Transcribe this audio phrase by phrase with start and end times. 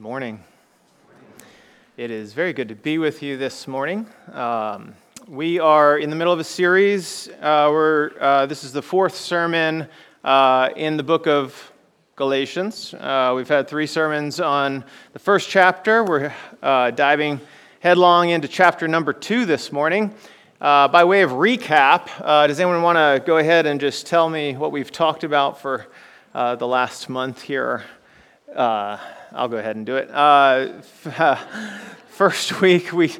[0.00, 0.42] Good morning.
[1.98, 4.06] It is very good to be with you this morning.
[4.32, 4.94] Um,
[5.28, 7.28] we are in the middle of a series.
[7.28, 9.86] Uh, where, uh, this is the fourth sermon
[10.24, 11.70] uh, in the book of
[12.16, 12.94] Galatians.
[12.94, 16.02] Uh, we've had three sermons on the first chapter.
[16.02, 16.32] We're
[16.62, 17.38] uh, diving
[17.80, 20.14] headlong into chapter number two this morning.
[20.62, 22.06] Uh, by way of recap,
[22.46, 25.88] does anyone want to go ahead and just tell me what we've talked about for
[26.32, 27.84] the last month here?
[29.32, 30.10] I'll go ahead and do it.
[30.10, 30.80] Uh,
[32.08, 33.14] first week, we,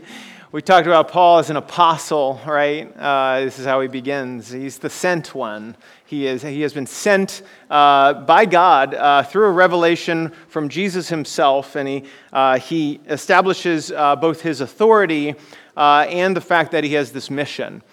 [0.51, 2.93] we talked about Paul as an apostle, right?
[2.99, 4.51] Uh, this is how he begins.
[4.51, 5.77] He's the sent one.
[6.07, 11.09] He, is, he has been sent uh, by God uh, through a revelation from Jesus
[11.09, 15.37] himself, and he, uh, he establishes uh, both his authority
[15.77, 17.85] and the fact that he has this mission.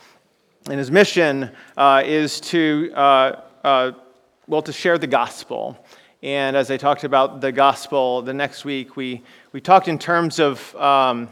[0.66, 5.78] And his mission is to, well, to share the gospel.
[6.24, 9.22] And as I talked about the gospel the next week, we,
[9.52, 11.30] we talked in terms of, um,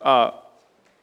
[0.00, 0.32] uh,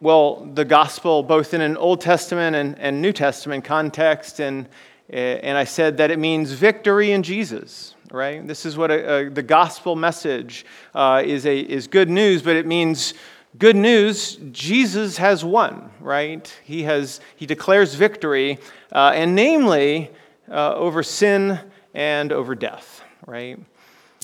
[0.02, 4.42] well, the gospel both in an Old Testament and, and New Testament context.
[4.42, 4.68] And,
[5.10, 8.46] and I said that it means victory in Jesus, right?
[8.46, 12.58] This is what a, a, the gospel message uh, is, a, is good news, but
[12.58, 13.14] it means
[13.58, 18.60] good news jesus has won right he has he declares victory
[18.92, 20.12] uh, and namely
[20.52, 21.60] uh, over sin
[21.94, 23.60] and over death, right?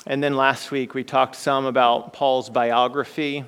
[0.08, 3.44] And then last week we talked some about Paul's biography.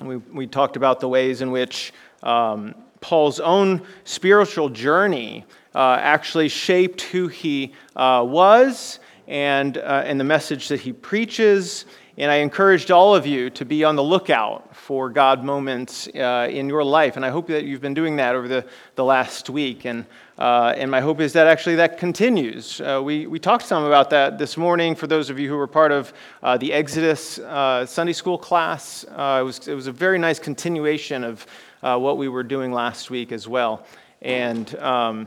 [0.00, 6.48] We, we talked about the ways in which um, Paul's own spiritual journey uh, actually
[6.48, 11.84] shaped who he uh, was and, uh, and the message that he preaches.
[12.22, 16.46] And I encouraged all of you to be on the lookout for God moments uh,
[16.48, 17.16] in your life.
[17.16, 18.64] And I hope that you've been doing that over the,
[18.94, 19.84] the last week.
[19.86, 20.06] And
[20.38, 22.80] uh, and my hope is that actually that continues.
[22.80, 25.66] Uh, we, we talked some about that this morning for those of you who were
[25.66, 26.12] part of
[26.44, 29.04] uh, the Exodus uh, Sunday school class.
[29.10, 31.44] Uh, it, was, it was a very nice continuation of
[31.82, 33.84] uh, what we were doing last week as well.
[34.20, 35.26] And, um,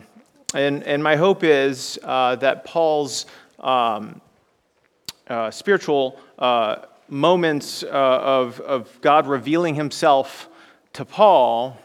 [0.53, 3.25] and, and my hope is that Paul's
[3.59, 4.21] um,
[5.49, 6.17] spiritual
[7.07, 10.49] moments of, of God revealing himself
[10.93, 11.77] to Paul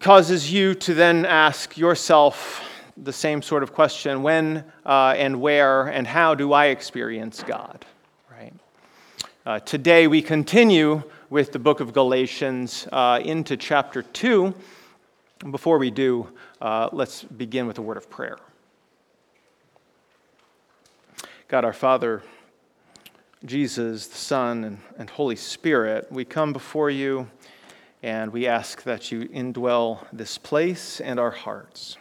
[0.00, 2.62] causes you to then ask yourself
[2.96, 7.84] the same sort of question when uh, and where and how do I experience God?
[8.30, 8.52] Right?
[9.46, 14.54] Uh, today we continue with the book of Galatians uh, into chapter 2.
[15.50, 16.28] Before we do,
[16.60, 18.38] uh, let's begin with a word of prayer.
[21.46, 22.22] God our Father,
[23.44, 27.30] Jesus, the Son, and, and Holy Spirit, we come before you
[28.02, 31.96] and we ask that you indwell this place and our hearts.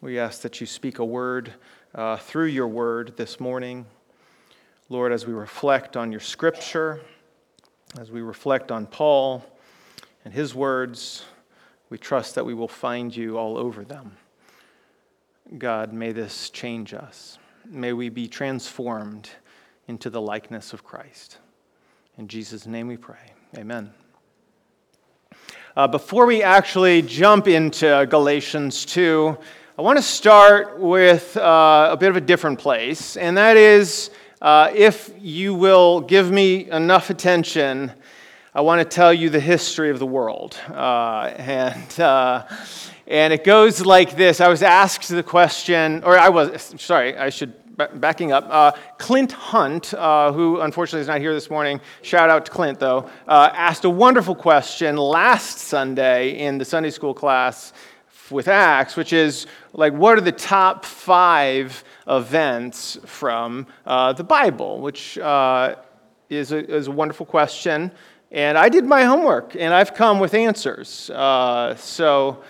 [0.00, 1.52] We ask that you speak a word
[1.94, 3.86] uh, through your word this morning.
[4.88, 7.00] Lord, as we reflect on your scripture,
[8.00, 9.44] as we reflect on Paul
[10.24, 11.24] and his words,
[11.90, 14.16] we trust that we will find you all over them.
[15.58, 17.38] God, may this change us.
[17.64, 19.30] May we be transformed
[19.88, 21.38] into the likeness of Christ.
[22.18, 23.32] In Jesus' name we pray.
[23.56, 23.92] Amen.
[25.74, 29.36] Uh, before we actually jump into Galatians 2,
[29.78, 34.10] I want to start with uh, a bit of a different place, and that is
[34.42, 37.92] uh, if you will give me enough attention,
[38.54, 40.58] I want to tell you the history of the world.
[40.68, 42.46] Uh, and, uh,
[43.06, 47.30] and it goes like this I was asked the question, or I was, sorry, I
[47.30, 52.30] should backing up, uh, Clint Hunt, uh, who unfortunately is not here this morning, shout
[52.30, 57.14] out to Clint though, uh, asked a wonderful question last Sunday in the Sunday school
[57.14, 57.72] class
[58.30, 64.80] with Acts, which is like, what are the top five events from uh, the Bible?
[64.80, 65.76] Which uh,
[66.28, 67.92] is a, is, a, wonderful question.
[68.30, 71.10] And I did my homework and I've come with answers.
[71.10, 72.42] Uh, so,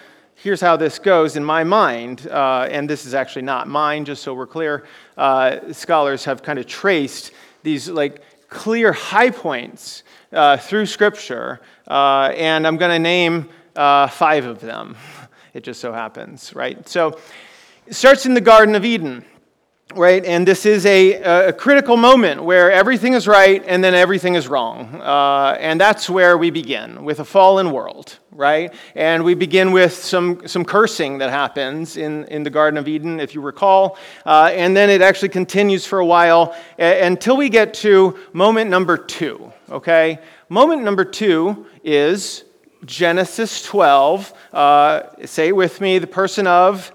[0.42, 4.24] here's how this goes in my mind, uh, and this is actually not mine, just
[4.24, 4.84] so we're clear.
[5.16, 7.30] Uh, scholars have kind of traced
[7.62, 10.02] these like clear high points
[10.32, 14.96] uh, through Scripture, uh, and I'm going to name uh, five of them.
[15.54, 16.88] It just so happens, right?
[16.88, 17.20] So
[17.86, 19.22] it starts in the Garden of Eden
[19.94, 20.24] right?
[20.24, 24.48] And this is a, a, critical moment where everything is right and then everything is
[24.48, 25.00] wrong.
[25.00, 28.72] Uh, and that's where we begin with a fallen world, right?
[28.94, 33.20] And we begin with some, some cursing that happens in, in the Garden of Eden,
[33.20, 33.98] if you recall.
[34.24, 38.70] Uh, and then it actually continues for a while a- until we get to moment
[38.70, 40.18] number two, okay?
[40.48, 42.44] Moment number two is
[42.84, 44.32] Genesis 12.
[44.52, 46.92] Uh, say it with me the person of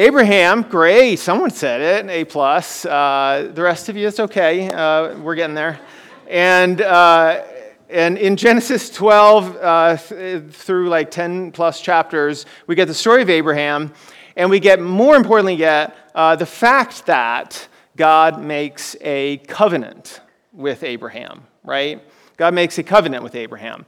[0.00, 1.18] Abraham, great.
[1.18, 2.86] Someone said it, A plus.
[2.86, 4.70] Uh, the rest of you, it's okay.
[4.70, 5.78] Uh, we're getting there.
[6.26, 7.44] And uh,
[7.90, 13.20] and in Genesis 12 uh, th- through like 10 plus chapters, we get the story
[13.20, 13.92] of Abraham,
[14.36, 20.22] and we get more importantly yet uh, the fact that God makes a covenant
[20.54, 21.42] with Abraham.
[21.62, 22.02] Right?
[22.38, 23.84] God makes a covenant with Abraham.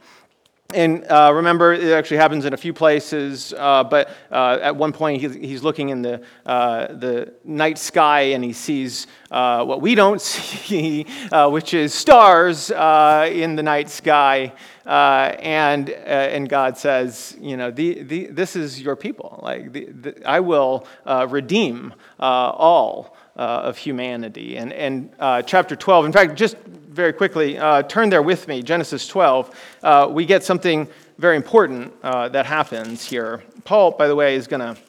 [0.73, 4.91] And uh, remember, it actually happens in a few places, uh, but uh, at one
[4.91, 9.81] point he's, he's looking in the, uh, the night sky and he sees uh, what
[9.81, 14.51] we don't see, uh, which is stars in the night sky.
[14.85, 19.39] and, and God says, you know, the, the, this is your people.
[19.43, 20.87] Like, the, the, I will
[21.27, 24.57] redeem all of humanity.
[24.57, 26.55] And, and chapter 12, in fact, just
[26.93, 29.59] very quickly, uh, turn there with me, Genesis 12.
[29.81, 30.87] Uh, we get something
[31.17, 33.43] very important uh, that happens here.
[33.63, 34.79] Paul, by the way, is going to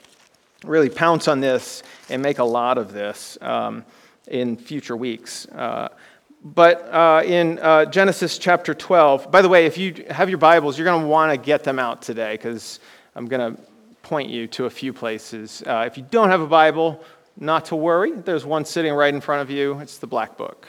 [0.64, 3.85] really pounce on this and make a lot of this um,
[4.29, 5.46] in future weeks.
[5.46, 5.88] Uh,
[6.43, 10.79] but uh, in uh, Genesis chapter 12, by the way, if you have your Bibles,
[10.79, 12.81] you're going to want to get them out today because
[13.14, 13.62] I'm going to
[14.02, 15.62] point you to a few places.
[15.67, 17.02] if you don't have a Bible,
[17.37, 18.13] not to worry.
[18.13, 19.79] There's one sitting right in front of you.
[19.81, 20.69] It's the Black Book.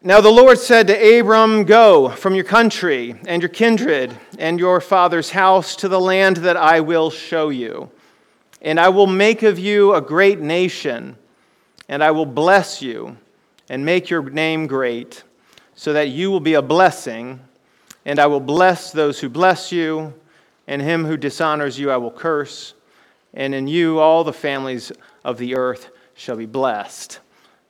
[0.00, 4.80] Now the Lord said to Abram, Go from your country and your kindred and your
[4.80, 7.90] father's house to the land that I will show you.
[8.62, 11.16] And I will make of you a great nation,
[11.88, 13.16] and I will bless you
[13.68, 15.22] and make your name great,
[15.74, 17.40] so that you will be a blessing.
[18.04, 20.14] And I will bless those who bless you,
[20.66, 22.74] and him who dishonors you I will curse.
[23.34, 24.92] And in you all the families
[25.24, 27.20] of the earth shall be blessed.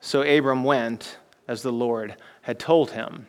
[0.01, 3.27] So Abram went as the Lord had told him.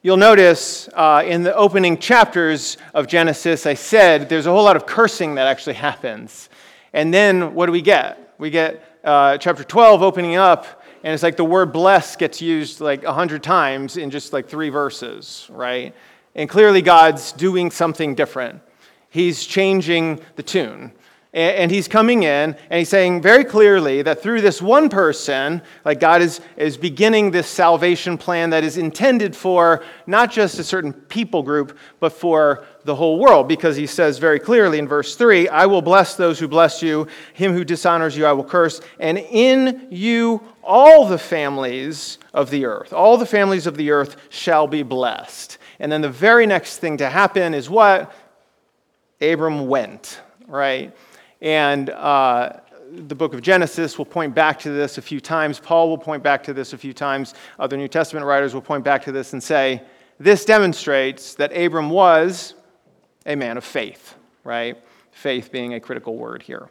[0.00, 4.76] You'll notice uh, in the opening chapters of Genesis, I said there's a whole lot
[4.76, 6.48] of cursing that actually happens.
[6.92, 8.34] And then what do we get?
[8.38, 12.80] We get uh, chapter 12 opening up, and it's like the word bless gets used
[12.80, 15.94] like a hundred times in just like three verses, right?
[16.34, 18.62] And clearly God's doing something different.
[19.10, 20.92] He's changing the tune.
[21.34, 26.00] And he's coming in and he's saying very clearly that through this one person, like
[26.00, 30.94] God is, is beginning this salvation plan that is intended for not just a certain
[30.94, 33.46] people group, but for the whole world.
[33.46, 37.06] Because he says very clearly in verse 3 I will bless those who bless you,
[37.34, 42.64] him who dishonors you I will curse, and in you all the families of the
[42.64, 45.58] earth, all the families of the earth shall be blessed.
[45.78, 48.12] And then the very next thing to happen is what?
[49.20, 50.94] Abram went, right?
[51.40, 52.60] And uh,
[52.90, 55.60] the book of Genesis will point back to this a few times.
[55.60, 57.34] Paul will point back to this a few times.
[57.58, 59.82] Other New Testament writers will point back to this and say,
[60.18, 62.54] this demonstrates that Abram was
[63.26, 64.76] a man of faith, right?
[65.12, 66.68] Faith being a critical word here.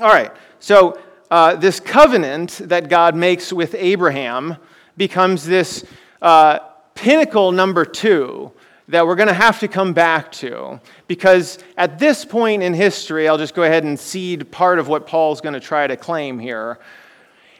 [0.00, 0.98] All right, so
[1.30, 4.56] uh, this covenant that God makes with Abraham
[4.96, 5.84] becomes this
[6.20, 6.58] uh,
[6.94, 8.52] pinnacle number two
[8.88, 13.28] that we're going to have to come back to because at this point in history,
[13.28, 16.38] I'll just go ahead and seed part of what Paul's going to try to claim
[16.38, 16.78] here.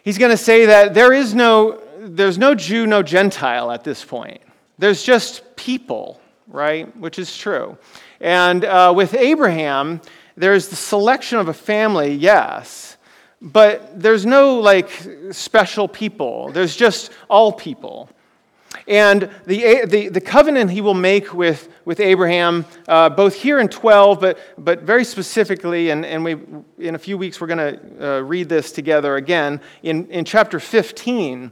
[0.02, 4.04] He's going to say that there is no, there's no Jew, no Gentile at this
[4.04, 4.40] point.
[4.78, 6.94] There's just people, right?
[6.96, 7.78] Which is true.
[8.20, 10.00] And uh, with Abraham,
[10.36, 12.96] there's the selection of a family, yes,
[13.40, 14.90] but there's no like
[15.30, 16.50] special people.
[16.52, 18.08] There's just all people.
[18.92, 23.68] And the, the, the covenant he will make with, with Abraham, uh, both here in
[23.68, 26.36] 12, but, but very specifically, and, and we,
[26.78, 30.60] in a few weeks we're going to uh, read this together again, in, in chapter
[30.60, 31.50] 15,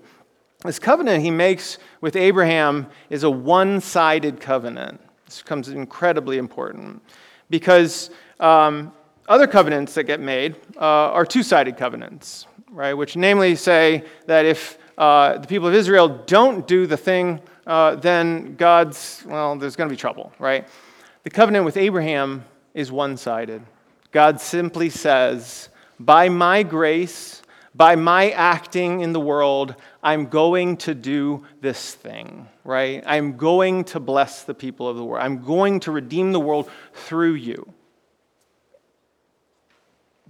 [0.66, 5.00] this covenant he makes with Abraham is a one sided covenant.
[5.24, 7.02] This becomes incredibly important
[7.48, 8.92] because um,
[9.30, 10.80] other covenants that get made uh,
[11.16, 12.92] are two sided covenants, right?
[12.92, 17.94] Which namely say that if uh, the people of Israel don't do the thing, uh,
[17.94, 20.68] then God's, well, there's going to be trouble, right?
[21.22, 23.62] The covenant with Abraham is one sided.
[24.12, 27.40] God simply says, by my grace,
[27.74, 33.02] by my acting in the world, I'm going to do this thing, right?
[33.06, 35.24] I'm going to bless the people of the world.
[35.24, 37.72] I'm going to redeem the world through you.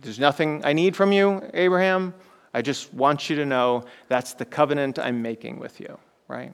[0.01, 2.15] There's nothing I need from you, Abraham.
[2.53, 6.53] I just want you to know that's the covenant I'm making with you, right?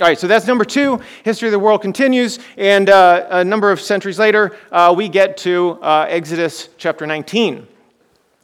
[0.00, 1.00] All right, so that's number two.
[1.22, 5.36] History of the world continues, and uh, a number of centuries later, uh, we get
[5.38, 7.68] to uh, Exodus chapter 19.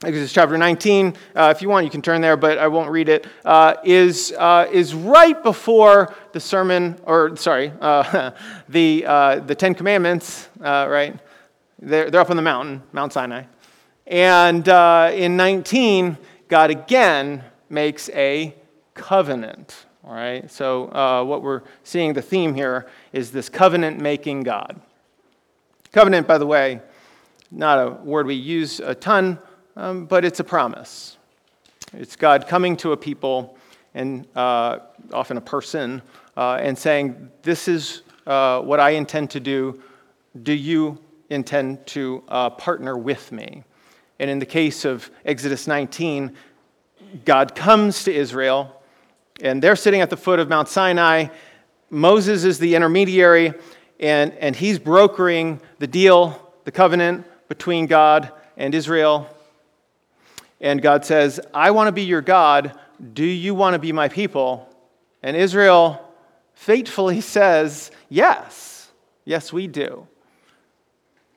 [0.03, 3.09] Exodus chapter 19, uh, if you want, you can turn there, but I won't read
[3.09, 3.27] it.
[3.43, 7.67] Uh, is uh, is right before the sermon, or sorry,
[8.69, 11.19] the, the Ten Commandments, right?
[11.81, 13.43] They're, they're up on the mountain, Mount Sinai.
[14.07, 14.65] And
[15.13, 16.17] in 19,
[16.49, 18.55] God again makes a
[18.95, 19.85] covenant.
[20.03, 24.81] All right, so uh, what we're seeing the theme here is this covenant making God.
[25.91, 26.81] Covenant, by the way,
[27.51, 29.37] not a word we use a ton,
[29.75, 31.17] um, but it's a promise.
[31.93, 33.55] It's God coming to a people
[33.93, 34.79] and uh,
[35.13, 36.01] often a person
[36.35, 39.81] uh, and saying, This is uh, what I intend to do.
[40.41, 40.97] Do you
[41.29, 43.63] intend to uh, partner with me?
[44.19, 46.35] And in the case of Exodus 19,
[47.25, 48.81] God comes to Israel,
[49.41, 51.27] and they're sitting at the foot of Mount Sinai.
[51.89, 53.53] Moses is the intermediary,
[53.99, 59.27] and, and he's brokering the deal, the covenant between God and Israel.
[60.61, 62.77] And God says, I want to be your God.
[63.13, 64.67] Do you want to be my people?
[65.23, 66.05] And Israel
[66.53, 68.91] faithfully says, Yes.
[69.25, 70.07] Yes, we do.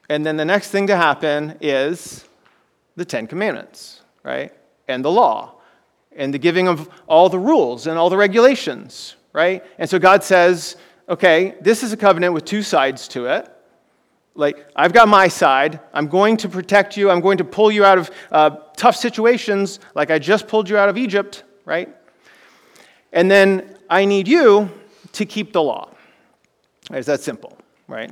[0.08, 2.24] And then the next thing to happen is
[2.96, 4.52] the Ten Commandments, right?
[4.88, 5.54] And the law,
[6.14, 9.64] and the giving of all the rules and all the regulations, right?
[9.78, 10.76] And so God says,
[11.08, 13.50] okay, this is a covenant with two sides to it.
[14.34, 15.80] Like, I've got my side.
[15.92, 17.10] I'm going to protect you.
[17.10, 20.78] I'm going to pull you out of uh, tough situations, like I just pulled you
[20.78, 21.94] out of Egypt, right?
[23.12, 24.70] And then I need you
[25.12, 25.90] to keep the law.
[26.90, 27.56] It's that simple,
[27.88, 28.10] right?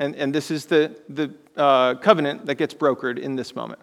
[0.00, 3.80] And, and this is the, the uh, covenant that gets brokered in this moment.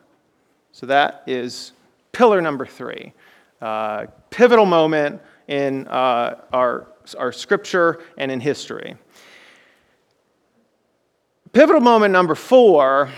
[0.72, 1.74] So that is
[2.12, 3.14] pillar number three.
[3.62, 6.88] Uh, pivotal moment in uh, our,
[7.18, 8.96] our scripture and in history.
[11.54, 13.10] Pivotal moment number four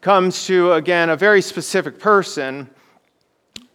[0.00, 2.68] comes to, again, a very specific person.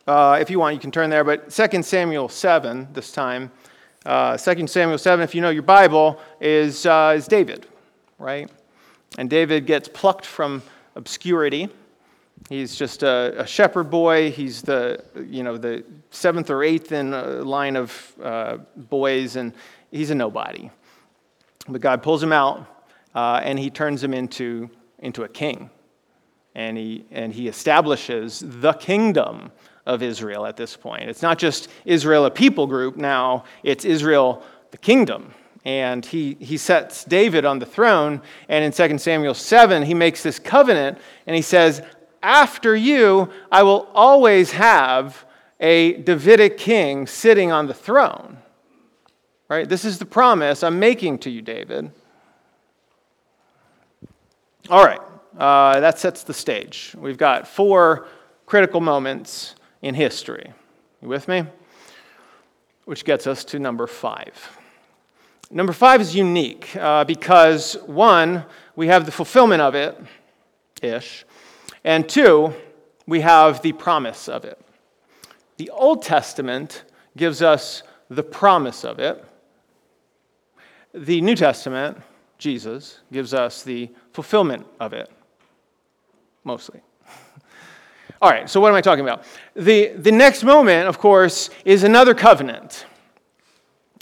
[0.06, 3.52] Uh, if you want, you can turn there, but 2 Samuel 7 this time.
[4.06, 7.68] Uh, 2 Samuel 7, if you know your Bible, is, uh, is David,
[8.18, 8.50] right?
[9.18, 10.62] And David gets plucked from
[10.96, 11.70] obscurity
[12.50, 14.32] He's just a, a, shepherd boy.
[14.32, 19.54] He's the, you know, the seventh or eighth in a line of uh, boys, and
[19.92, 20.72] he's a nobody.
[21.68, 22.66] But God pulls him out,
[23.14, 25.70] uh, and he turns him into, into a king.
[26.56, 29.52] And he, and he establishes the kingdom
[29.86, 31.04] of Israel at this point.
[31.04, 34.42] It's not just Israel, a people group now, it's Israel,
[34.72, 35.36] the kingdom.
[35.66, 38.24] And he, he sets David on the throne.
[38.48, 41.84] And in 2 Samuel 7, he makes this covenant, and he says,
[42.22, 45.26] after you, I will always have
[45.60, 48.38] a Davidic king sitting on the throne.
[49.50, 49.68] Right?
[49.68, 51.92] This is the promise I'm making to you, David.
[54.70, 55.02] All right,
[55.38, 56.94] uh, that sets the stage.
[56.96, 58.06] We've got four
[58.46, 60.54] critical moments in history.
[61.02, 61.46] You with me?
[62.86, 64.60] Which gets us to number five.
[65.50, 68.46] Number five is unique uh, because, one,
[68.76, 70.00] we have the fulfillment of it
[70.84, 71.26] ish.
[71.84, 72.54] And two,
[73.08, 74.60] we have the promise of it.
[75.58, 76.84] The Old Testament
[77.18, 79.24] gives us the promise of it.
[80.94, 81.98] The New Testament,
[82.38, 85.10] Jesus, gives us the fulfillment of it,
[86.44, 86.82] mostly.
[88.22, 89.24] All right, so what am I talking about?
[89.56, 92.86] The, the next moment, of course, is another covenant.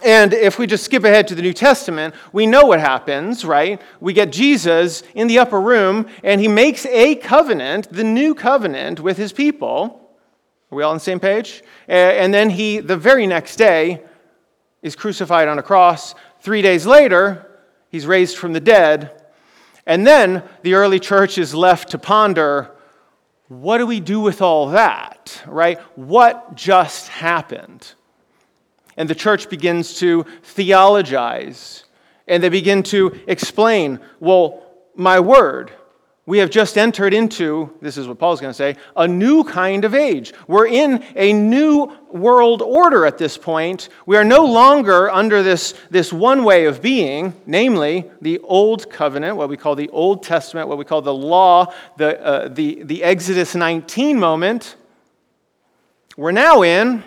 [0.04, 3.82] And if we just skip ahead to the New Testament, we know what happens, right?
[4.00, 9.00] We get Jesus in the upper room, and he makes a covenant, the new covenant,
[9.00, 10.14] with his people.
[10.72, 11.64] Are we all on the same page?
[11.88, 14.04] And then he, the very next day,
[14.84, 16.14] is crucified on a cross.
[16.42, 17.50] Three days later,
[17.90, 19.24] he's raised from the dead.
[19.88, 22.72] And then the early church is left to ponder
[23.48, 25.80] what do we do with all that, right?
[25.96, 27.94] What just happened?
[28.98, 31.86] And the church begins to theologize.
[32.28, 34.64] And they begin to explain, well,
[34.96, 35.72] my word,
[36.28, 39.86] we have just entered into, this is what Paul's going to say, a new kind
[39.86, 40.34] of age.
[40.46, 43.88] We're in a new world order at this point.
[44.06, 49.38] We are no longer under this, this one way of being, namely the Old Covenant,
[49.38, 53.04] what we call the Old Testament, what we call the law, the, uh, the, the
[53.04, 54.76] Exodus 19 moment.
[56.18, 57.06] We're now in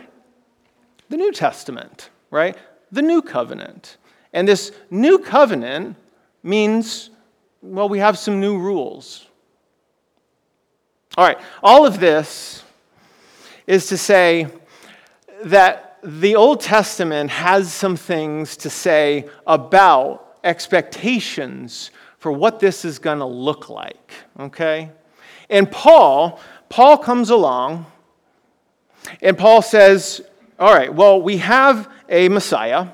[1.10, 2.56] the New Testament, right?
[2.90, 3.98] The New Covenant.
[4.32, 5.96] And this New Covenant
[6.42, 7.10] means,
[7.60, 9.26] well, we have some new rules.
[11.18, 12.62] All right, all of this
[13.66, 14.46] is to say
[15.44, 22.98] that the Old Testament has some things to say about expectations for what this is
[22.98, 24.90] going to look like, okay?
[25.50, 27.86] And Paul, Paul comes along
[29.20, 30.22] and Paul says,
[30.60, 32.88] all right, well, we have a Messiah.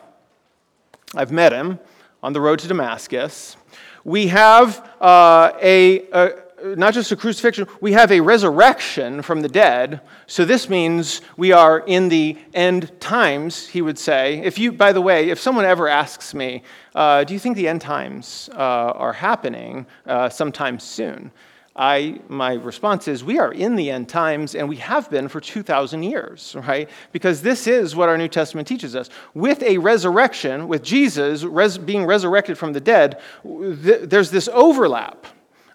[1.16, 1.80] I've met him
[2.23, 3.56] on the road to Damascus.
[4.04, 6.30] we have uh, a, a
[6.76, 10.00] not just a crucifixion, we have a resurrection from the dead.
[10.28, 14.38] So this means we are in the end times, he would say.
[14.44, 16.62] If you, by the way, if someone ever asks me,
[16.94, 21.32] uh, do you think the end times uh, are happening uh, sometime soon?
[21.78, 25.40] I, my response is we are in the end times and we have been for
[25.40, 26.88] 2,000 years, right?
[27.12, 29.11] Because this is what our New Testament teaches us.
[29.35, 35.26] With a resurrection, with Jesus res- being resurrected from the dead, th- there's this overlap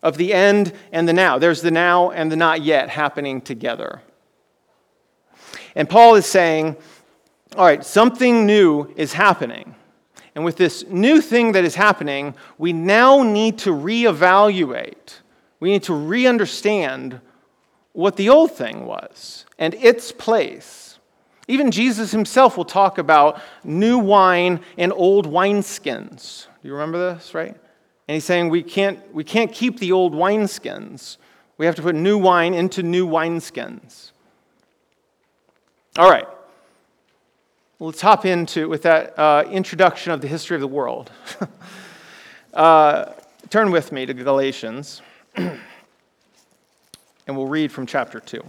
[0.02, 1.38] of the end and the now.
[1.38, 4.02] There's the now and the not yet happening together.
[5.76, 6.78] And Paul is saying,
[7.56, 9.76] all right, something new is happening.
[10.34, 15.21] And with this new thing that is happening, we now need to reevaluate.
[15.62, 17.22] We need to re understand
[17.94, 21.00] what the old thing was and its place.
[21.48, 26.48] Even Jesus himself will talk about new wine and old wineskins.
[26.62, 27.56] Do you remember this, right?
[28.08, 31.18] And he's saying we can't, we can't keep the old wineskins.
[31.58, 34.12] We have to put new wine into new wineskins.
[35.98, 36.28] All right.
[37.80, 41.12] Let's hop into with that uh, introduction of the history of the world.
[42.54, 43.06] uh,
[43.50, 45.02] turn with me to Galatians,
[45.36, 45.60] and
[47.28, 48.44] we'll read from chapter 2.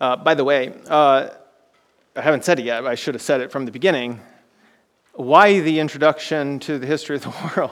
[0.00, 1.28] Uh, by the way, uh,
[2.16, 4.20] I haven't said it yet, I should have said it from the beginning.
[5.12, 7.70] Why the introduction to the history of the world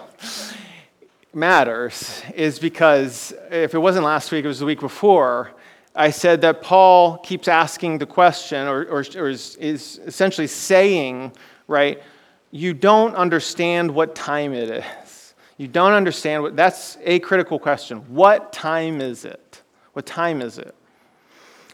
[1.33, 5.53] matters is because if it wasn't last week, it was the week before.
[5.95, 11.33] I said that Paul keeps asking the question, or, or, or is, is essentially saying,
[11.67, 12.03] right,
[12.51, 15.35] you don't understand what time it is.
[15.57, 17.99] You don't understand what, that's a critical question.
[18.15, 19.63] What time is it?
[19.93, 20.75] What time is it?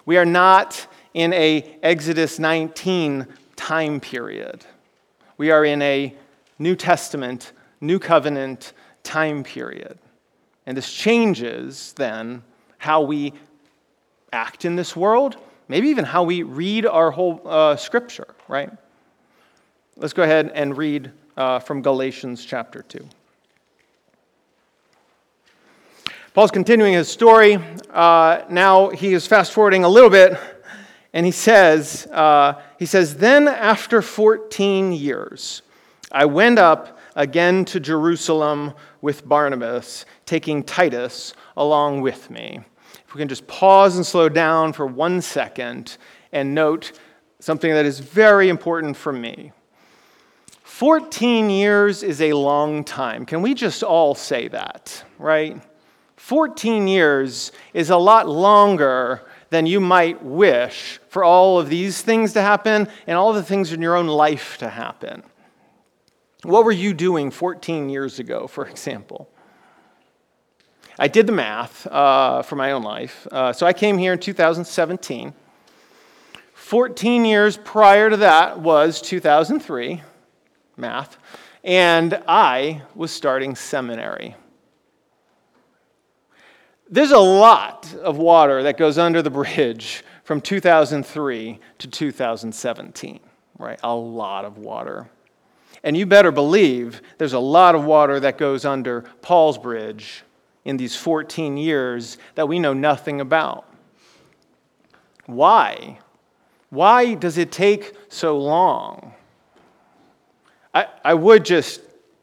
[0.06, 4.64] We are not in a Exodus 19 time period.
[5.36, 6.14] We are in a
[6.58, 9.98] New Testament, New Covenant time period.
[10.66, 12.42] And this changes then
[12.78, 13.32] how we
[14.34, 15.36] act in this world,
[15.68, 18.70] maybe even how we read our whole uh, scripture, right?
[19.96, 23.08] Let's go ahead and read uh, from Galatians chapter 2.
[26.34, 27.58] Paul's continuing his story.
[27.90, 30.36] Uh, now he is fast forwarding a little bit
[31.12, 35.62] and he says, uh, he says, then after 14 years,
[36.10, 42.64] I went up again to Jerusalem with Barnabas, taking Titus along with me.
[43.14, 45.96] We can just pause and slow down for one second
[46.32, 46.92] and note
[47.38, 49.52] something that is very important for me.
[50.64, 53.24] 14 years is a long time.
[53.24, 55.62] Can we just all say that, right?
[56.16, 62.32] 14 years is a lot longer than you might wish for all of these things
[62.32, 65.22] to happen and all the things in your own life to happen.
[66.42, 69.30] What were you doing 14 years ago, for example?
[70.98, 73.26] I did the math uh, for my own life.
[73.32, 75.34] Uh, so I came here in 2017.
[76.52, 80.02] 14 years prior to that was 2003,
[80.76, 81.18] math,
[81.62, 84.36] and I was starting seminary.
[86.88, 93.20] There's a lot of water that goes under the bridge from 2003 to 2017,
[93.58, 93.80] right?
[93.82, 95.08] A lot of water.
[95.82, 100.22] And you better believe there's a lot of water that goes under Paul's bridge
[100.64, 103.68] in these 14 years that we know nothing about.
[105.26, 105.98] Why?
[106.70, 109.14] Why does it take so long?
[110.72, 111.80] I, I would just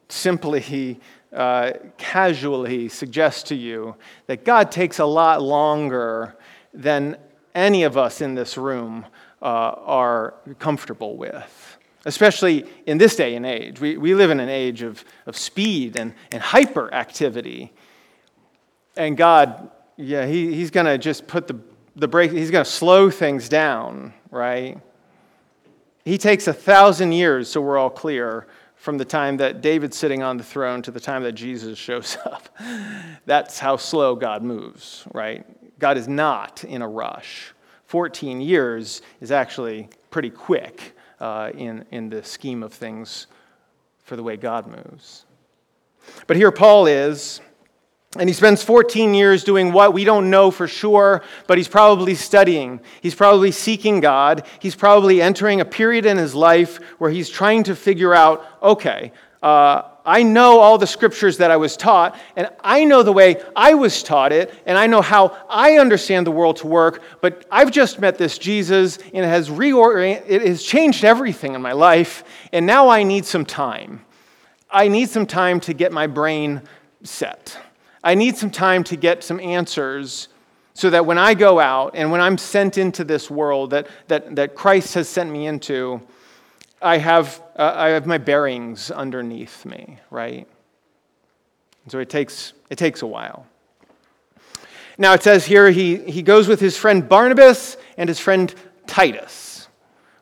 [0.09, 0.99] simply
[1.33, 3.95] uh, casually suggest to you
[4.27, 6.35] that God takes a lot longer
[6.73, 7.17] than
[7.55, 9.05] any of us in this room
[9.41, 13.79] uh, are comfortable with, especially in this day and age.
[13.79, 17.69] We, we live in an age of, of speed and, and hyperactivity.
[18.95, 21.59] And God, yeah, he, He's going to just put the,
[21.95, 24.79] the brake, He's going to slow things down, right?
[26.03, 30.23] He takes a thousand years, so we're all clear, from the time that David's sitting
[30.23, 32.49] on the throne to the time that Jesus shows up.
[33.25, 35.45] That's how slow God moves, right?
[35.77, 37.53] God is not in a rush.
[37.85, 43.27] 14 years is actually pretty quick uh, in, in the scheme of things
[43.99, 45.25] for the way God moves.
[46.25, 47.41] But here Paul is
[48.17, 52.13] and he spends 14 years doing what we don't know for sure, but he's probably
[52.13, 52.81] studying.
[53.01, 54.45] He's probably seeking God.
[54.59, 59.13] He's probably entering a period in his life where he's trying to figure out okay,
[59.41, 63.41] uh, I know all the scriptures that I was taught, and I know the way
[63.55, 67.45] I was taught it, and I know how I understand the world to work, but
[67.51, 72.23] I've just met this Jesus, and it has, it has changed everything in my life,
[72.51, 74.03] and now I need some time.
[74.69, 76.63] I need some time to get my brain
[77.03, 77.57] set.
[78.03, 80.27] I need some time to get some answers
[80.73, 84.35] so that when I go out and when I'm sent into this world that, that,
[84.35, 86.01] that Christ has sent me into,
[86.81, 90.47] I have, uh, I have my bearings underneath me, right?
[91.87, 93.45] So it takes, it takes a while.
[94.97, 98.53] Now it says here he, he goes with his friend Barnabas and his friend
[98.87, 99.67] Titus.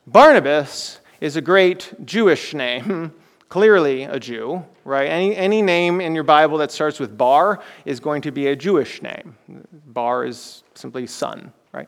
[0.07, 3.13] Barnabas is a great Jewish name,
[3.49, 5.07] clearly a Jew, right?
[5.07, 8.55] Any, any name in your Bible that starts with bar is going to be a
[8.55, 9.37] Jewish name.
[9.85, 11.87] Bar is simply son, right?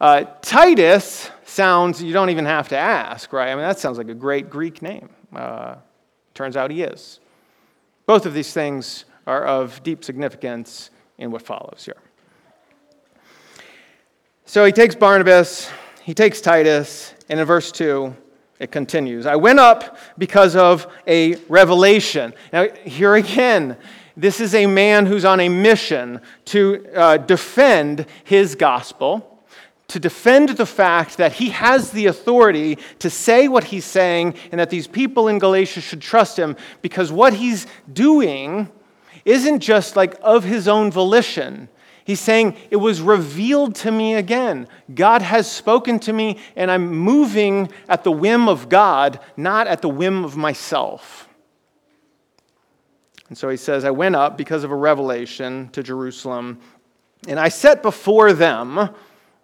[0.00, 3.50] Uh, Titus sounds, you don't even have to ask, right?
[3.50, 5.08] I mean, that sounds like a great Greek name.
[5.34, 5.76] Uh,
[6.34, 7.20] turns out he is.
[8.06, 12.02] Both of these things are of deep significance in what follows here.
[14.46, 15.70] So he takes Barnabas,
[16.02, 18.16] he takes Titus, and in verse 2,
[18.60, 19.24] it continues.
[19.24, 22.34] I went up because of a revelation.
[22.52, 23.76] Now, here again,
[24.16, 29.42] this is a man who's on a mission to uh, defend his gospel,
[29.88, 34.60] to defend the fact that he has the authority to say what he's saying and
[34.60, 38.68] that these people in Galatia should trust him because what he's doing
[39.24, 41.70] isn't just like of his own volition.
[42.10, 44.66] He's saying, It was revealed to me again.
[44.92, 49.80] God has spoken to me, and I'm moving at the whim of God, not at
[49.80, 51.28] the whim of myself.
[53.28, 56.58] And so he says, I went up because of a revelation to Jerusalem,
[57.28, 58.90] and I set before them,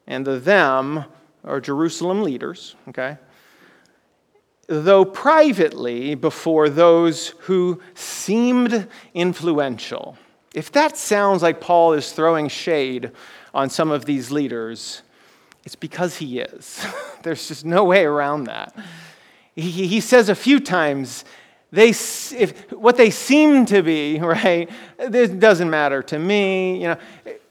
[0.08, 1.04] and the them
[1.44, 3.18] are Jerusalem leaders, okay?
[4.66, 10.18] Though privately before those who seemed influential.
[10.56, 13.12] If that sounds like Paul is throwing shade
[13.52, 15.02] on some of these leaders,
[15.66, 16.82] it's because he is.
[17.22, 18.74] There's just no way around that.
[19.54, 21.26] He, he says a few times,
[21.72, 26.80] they, if, what they seem to be, right, it doesn't matter to me.
[26.80, 26.96] You know,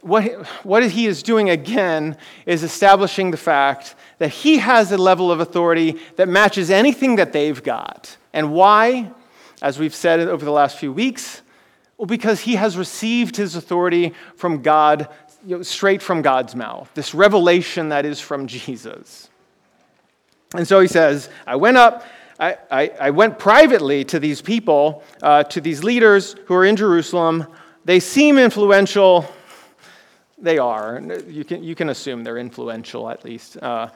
[0.01, 0.25] what,
[0.65, 5.41] what he is doing again is establishing the fact that he has a level of
[5.41, 8.17] authority that matches anything that they've got.
[8.33, 9.11] And why?
[9.61, 11.43] As we've said over the last few weeks,
[11.97, 15.07] well, because he has received his authority from God,
[15.45, 19.29] you know, straight from God's mouth, this revelation that is from Jesus.
[20.53, 22.05] And so he says, I went up,
[22.39, 26.75] I, I, I went privately to these people, uh, to these leaders who are in
[26.75, 27.47] Jerusalem.
[27.85, 29.25] They seem influential.
[30.37, 31.01] They are.
[31.27, 33.57] You can, you can assume they're influential at least.
[33.61, 33.89] Uh,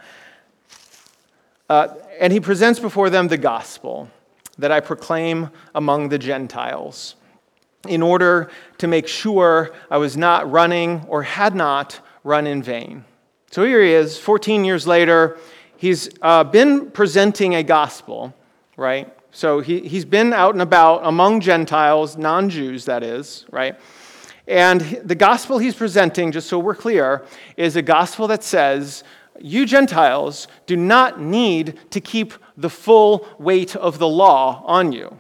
[1.70, 4.10] uh, and he presents before them the gospel
[4.58, 7.16] that I proclaim among the Gentiles
[7.88, 13.06] in order to make sure I was not running or had not run in vain.
[13.52, 15.38] So here he is, 14 years later.
[15.78, 18.34] He's uh, been presenting a gospel,
[18.76, 19.12] right?
[19.32, 23.80] So he, he's been out and about among Gentiles, non Jews, that is, right?
[24.46, 27.24] And the gospel he's presenting, just so we're clear,
[27.56, 29.04] is a gospel that says,
[29.40, 35.18] You Gentiles do not need to keep the full weight of the law on you.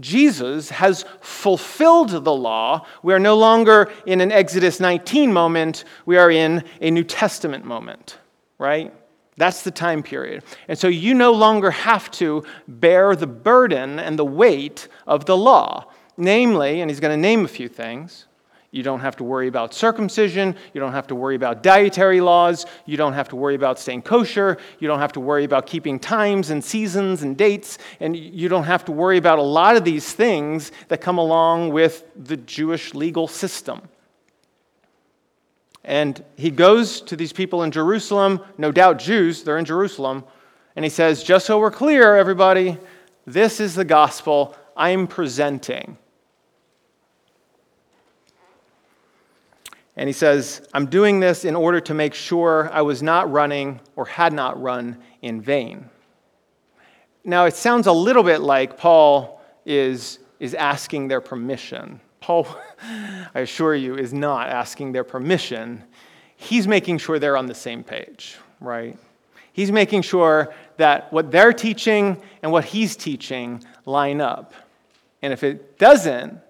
[0.00, 2.86] Jesus has fulfilled the law.
[3.02, 7.64] We are no longer in an Exodus 19 moment, we are in a New Testament
[7.64, 8.18] moment,
[8.58, 8.92] right?
[9.36, 10.44] That's the time period.
[10.68, 15.36] And so you no longer have to bear the burden and the weight of the
[15.36, 15.86] law.
[16.16, 18.26] Namely, and he's going to name a few things
[18.72, 20.54] you don't have to worry about circumcision.
[20.72, 22.66] You don't have to worry about dietary laws.
[22.86, 24.58] You don't have to worry about staying kosher.
[24.78, 27.78] You don't have to worry about keeping times and seasons and dates.
[27.98, 31.72] And you don't have to worry about a lot of these things that come along
[31.72, 33.82] with the Jewish legal system.
[35.82, 40.24] And he goes to these people in Jerusalem, no doubt Jews, they're in Jerusalem,
[40.76, 42.78] and he says, Just so we're clear, everybody,
[43.26, 45.96] this is the gospel I'm presenting.
[50.00, 53.80] And he says, I'm doing this in order to make sure I was not running
[53.96, 55.90] or had not run in vain.
[57.22, 62.00] Now, it sounds a little bit like Paul is, is asking their permission.
[62.18, 62.48] Paul,
[63.34, 65.84] I assure you, is not asking their permission.
[66.34, 68.96] He's making sure they're on the same page, right?
[69.52, 74.54] He's making sure that what they're teaching and what he's teaching line up.
[75.20, 76.40] And if it doesn't,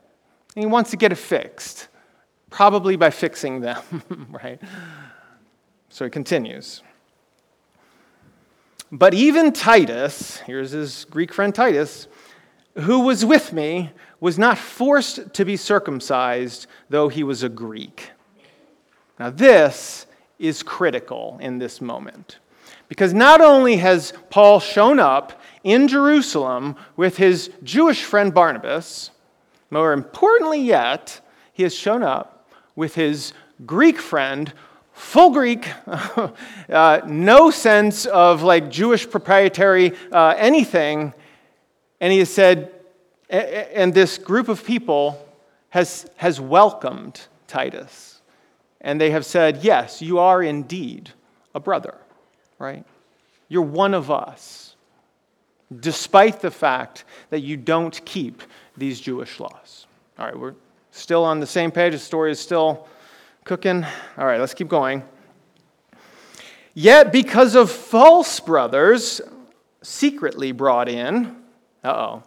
[0.54, 1.88] he wants to get it fixed.
[2.50, 3.82] Probably by fixing them,
[4.30, 4.60] right?
[5.88, 6.82] So he continues.
[8.92, 12.08] But even Titus, here's his Greek friend Titus,
[12.74, 18.10] who was with me was not forced to be circumcised, though he was a Greek.
[19.18, 20.06] Now, this
[20.38, 22.38] is critical in this moment.
[22.88, 29.10] Because not only has Paul shown up in Jerusalem with his Jewish friend Barnabas,
[29.70, 31.20] more importantly yet,
[31.52, 32.39] he has shown up
[32.80, 33.34] with his
[33.66, 34.50] Greek friend,
[34.94, 35.68] full Greek,
[36.70, 41.12] uh, no sense of like Jewish proprietary uh, anything.
[42.00, 42.72] And he has said,
[43.28, 45.22] and this group of people
[45.68, 48.22] has, has welcomed Titus.
[48.80, 51.10] And they have said, Yes, you are indeed
[51.54, 51.98] a brother,
[52.58, 52.86] right?
[53.48, 54.74] You're one of us,
[55.80, 58.42] despite the fact that you don't keep
[58.74, 59.86] these Jewish laws.
[60.18, 60.54] All right, we're
[60.90, 61.92] still on the same page.
[61.92, 62.87] The story is still
[63.44, 63.85] cooking.
[64.18, 65.03] All right, let's keep going.
[66.74, 69.20] Yet, because of false brothers
[69.83, 71.37] secretly brought in,
[71.83, 72.22] uh oh,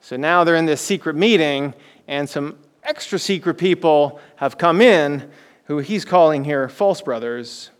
[0.00, 1.74] so now they're in this secret meeting,
[2.06, 5.30] and some extra secret people have come in
[5.64, 7.70] who he's calling here false brothers.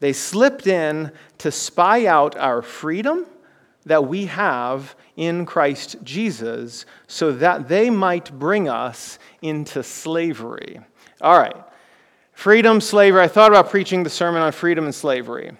[0.00, 3.26] They slipped in to spy out our freedom
[3.88, 10.80] that we have in Christ Jesus so that they might bring us into slavery.
[11.20, 11.56] All right.
[12.32, 13.22] Freedom, slavery.
[13.22, 15.52] I thought about preaching the sermon on freedom and slavery.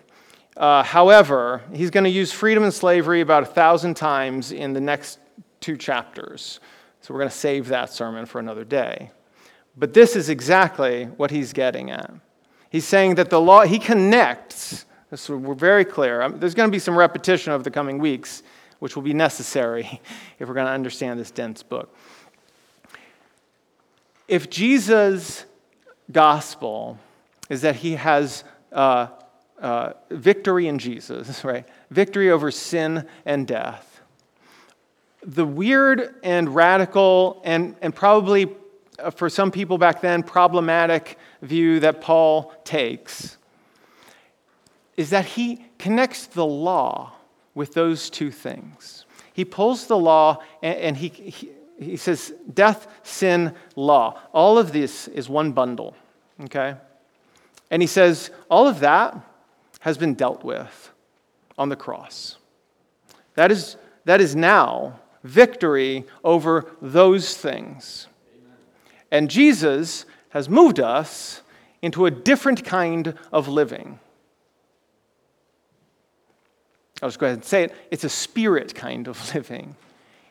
[0.56, 4.80] Uh, however, he's going to use freedom and slavery about a thousand times in the
[4.80, 5.18] next
[5.60, 6.60] two chapters.
[7.00, 9.10] So we're going to save that sermon for another day.
[9.76, 12.12] But this is exactly what he's getting at.
[12.70, 16.22] He's saying that the law, he connects, so we're very clear.
[16.22, 18.42] Um, there's going to be some repetition over the coming weeks,
[18.78, 20.00] which will be necessary
[20.38, 21.94] if we're going to understand this dense book.
[24.26, 25.46] If Jesus'
[26.12, 26.98] gospel
[27.48, 29.08] is that he has uh,
[29.60, 31.66] uh, victory in Jesus, right?
[31.90, 33.98] Victory over sin and death
[35.22, 38.48] the weird and radical and, and probably
[38.98, 43.37] uh, for some people back then problematic view that Paul takes
[44.98, 47.12] is that he connects the law
[47.54, 49.06] with those two things.
[49.32, 54.20] He pulls the law and, and he, he, he says, death, sin, law.
[54.32, 55.94] All of this is one bundle,
[56.46, 56.74] okay?
[57.70, 59.16] And he says, all of that
[59.78, 60.90] has been dealt with
[61.56, 62.36] on the cross.
[63.36, 68.08] That is, that is now victory over those things.
[69.12, 71.42] And Jesus has moved us
[71.82, 74.00] into a different kind of living.
[77.02, 77.74] I'll just go ahead and say it.
[77.90, 79.76] It's a spirit kind of living.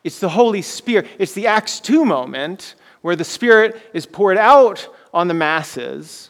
[0.04, 1.08] It's the Holy Spirit.
[1.20, 6.30] It's the Acts 2 moment where the Spirit is poured out on the masses.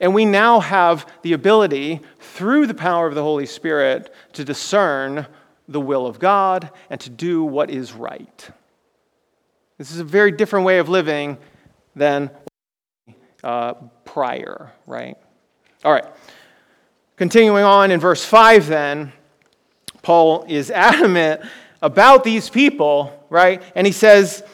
[0.00, 5.26] And we now have the ability, through the power of the Holy Spirit, to discern
[5.68, 8.50] the will of God and to do what is right.
[9.78, 11.38] This is a very different way of living
[11.94, 12.30] than
[13.42, 15.16] uh, prior, right?
[15.84, 16.06] All right.
[17.16, 19.12] Continuing on in verse 5, then,
[20.06, 21.40] Paul is adamant
[21.82, 23.60] about these people, right?
[23.74, 24.44] And he says,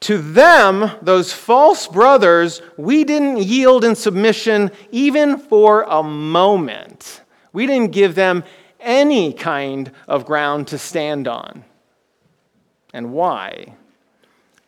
[0.00, 7.20] To them, those false brothers, we didn't yield in submission even for a moment.
[7.52, 8.44] We didn't give them
[8.80, 11.64] any kind of ground to stand on.
[12.94, 13.74] And why?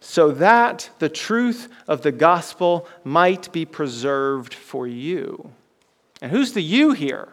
[0.00, 5.50] So that the truth of the gospel might be preserved for you.
[6.20, 7.28] And who's the you here?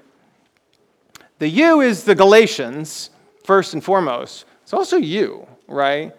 [1.39, 3.09] The you is the Galatians,
[3.43, 4.45] first and foremost.
[4.63, 6.13] It's also you, right?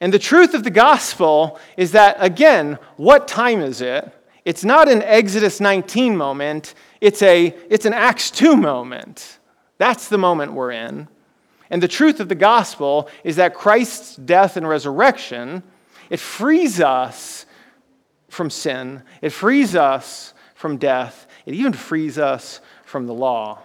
[0.00, 4.12] And the truth of the gospel is that, again, what time is it?
[4.44, 9.38] It's not an Exodus 19 moment, it's, a, it's an Acts 2 moment.
[9.78, 11.08] That's the moment we're in.
[11.68, 15.62] And the truth of the gospel is that Christ's death and resurrection,
[16.10, 17.44] it frees us
[18.28, 19.02] from sin.
[19.20, 21.26] It frees us from death.
[21.44, 23.62] It even frees us from the law.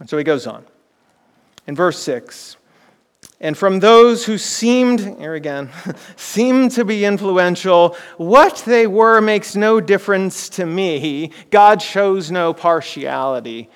[0.00, 0.64] And so he goes on.
[1.66, 2.56] In verse 6,
[3.40, 5.70] and from those who seemed, here again,
[6.16, 11.30] seemed to be influential, what they were makes no difference to me.
[11.50, 13.68] God shows no partiality.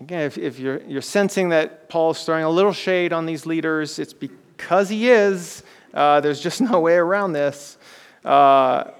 [0.00, 3.98] Again, if, if you're, you're sensing that Paul's throwing a little shade on these leaders,
[3.98, 5.62] it's because he is.
[5.94, 7.78] Uh, there's just no way around this.
[8.24, 8.90] Uh,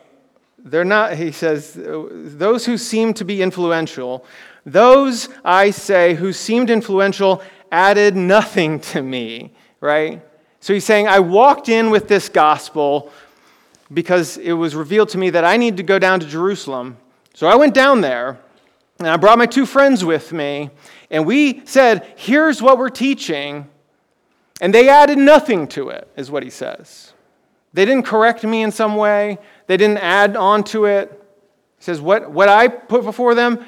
[0.59, 4.25] they're not, he says, those who seem to be influential,
[4.67, 7.41] those, I say, who seemed influential
[7.73, 10.23] added nothing to me right?
[10.61, 13.13] So he's saying, I walked in with this gospel
[13.93, 16.97] because it was revealed to me that I need to go down to Jerusalem.
[17.35, 18.39] So I went down there,
[18.99, 20.71] and I brought my two friends with me,
[21.11, 23.69] And we said, here's what we're teaching.
[24.61, 27.13] And they added nothing to it, is what he says.
[27.73, 31.23] They didn't correct me in some way, they didn't add on to it.
[31.79, 33.67] He says, What, what I put before them,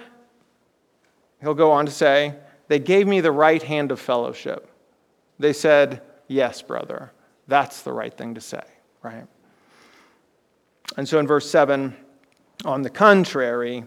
[1.41, 2.35] he'll go on to say,
[2.69, 4.71] they gave me the right hand of fellowship.
[5.39, 7.13] They said, Yes, brother.
[7.47, 8.63] That's the right thing to say,
[9.03, 9.27] right?
[10.99, 11.97] And so in verse 7,
[12.67, 13.85] on the contrary,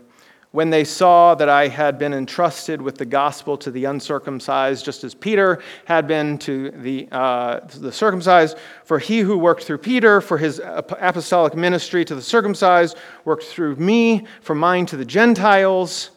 [0.52, 5.04] when they saw that I had been entrusted with the gospel to the uncircumcised, just
[5.04, 8.58] as Peter had been to the, uh, the circumcised.
[8.84, 13.78] For he who worked through Peter for his apostolic ministry to the circumcised worked through
[13.78, 16.10] me for mine to the Gentiles.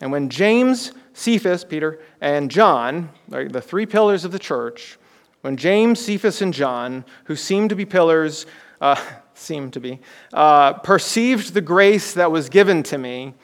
[0.00, 4.98] And when James, Cephas, Peter, and John, the three pillars of the church,
[5.40, 8.46] when James, Cephas, and John, who seemed to be pillars,
[8.80, 9.00] uh,
[9.34, 10.00] seem to be,
[10.32, 13.34] uh, perceived the grace that was given to me,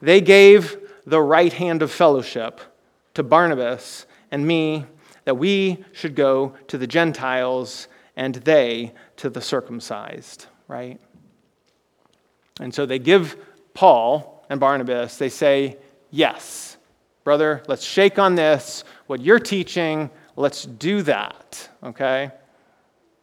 [0.00, 2.60] they gave the right hand of fellowship
[3.14, 4.84] to Barnabas and me
[5.24, 11.00] that we should go to the Gentiles and they to the circumcised, right?
[12.60, 13.36] And so they give
[13.74, 15.76] Paul and Barnabas, they say,
[16.10, 16.76] Yes,
[17.24, 18.84] brother, let's shake on this.
[19.06, 22.30] What you're teaching, let's do that, okay?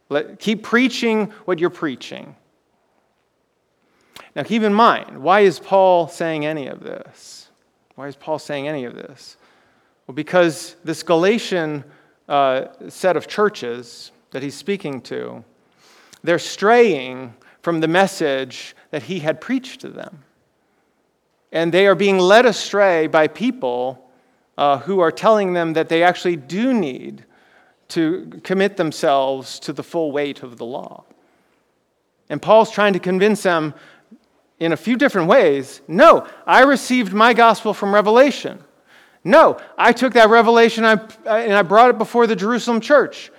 [0.09, 2.35] Let, keep preaching what you're preaching.
[4.35, 7.49] Now, keep in mind, why is Paul saying any of this?
[7.95, 9.37] Why is Paul saying any of this?
[10.07, 11.83] Well, because this Galatian
[12.27, 15.43] uh, set of churches that he's speaking to,
[16.23, 20.23] they're straying from the message that he had preached to them.
[21.53, 24.09] And they are being led astray by people
[24.57, 27.23] uh, who are telling them that they actually do need
[27.89, 31.05] to commit themselves to the full weight of the law.
[32.27, 33.75] And Paul's trying to convince them
[34.59, 38.63] in a few different ways no, I received my gospel from Revelation.
[39.23, 41.13] No, I took that revelation and
[41.53, 43.31] I brought it before the Jerusalem church.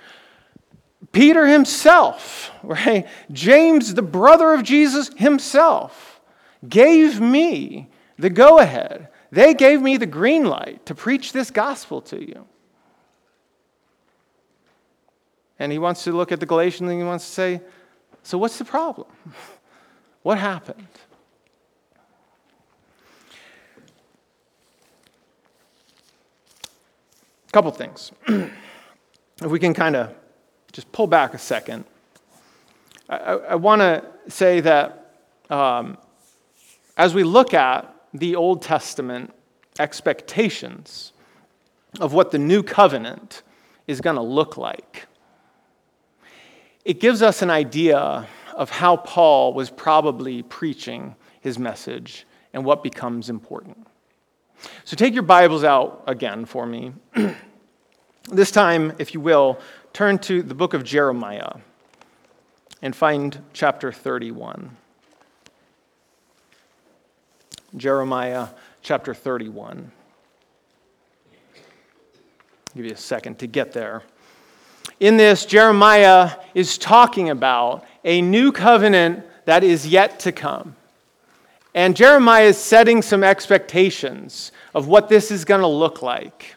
[1.11, 3.07] Peter himself, right?
[3.31, 6.21] James, the brother of Jesus himself,
[6.67, 9.09] gave me the go ahead.
[9.31, 12.45] They gave me the green light to preach this gospel to you.
[15.59, 17.61] And he wants to look at the Galatians and he wants to say,
[18.23, 19.07] So what's the problem?
[20.21, 20.87] What happened?
[27.47, 28.11] A couple things.
[28.27, 28.51] if
[29.39, 30.15] we can kind of
[30.71, 31.85] just pull back a second,
[33.07, 35.11] I, I, I want to say that
[35.51, 35.99] um,
[36.97, 39.33] as we look at the Old Testament
[39.79, 41.13] expectations
[41.99, 43.43] of what the new covenant
[43.87, 45.07] is going to look like,
[46.83, 52.83] it gives us an idea of how Paul was probably preaching his message and what
[52.83, 53.87] becomes important.
[54.85, 56.93] So take your Bibles out again for me.
[58.31, 59.59] this time, if you will,
[59.93, 61.53] turn to the book of Jeremiah
[62.81, 64.77] and find chapter 31.
[67.77, 68.47] Jeremiah
[68.81, 69.91] chapter 31.
[71.55, 71.61] I'll
[72.75, 74.03] give you a second to get there.
[74.99, 80.75] In this, Jeremiah is talking about a new covenant that is yet to come.
[81.73, 86.55] And Jeremiah is setting some expectations of what this is going to look like.